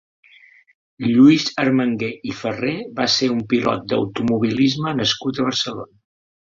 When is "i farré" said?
2.31-2.73